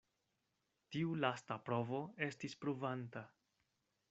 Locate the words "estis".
2.31-2.57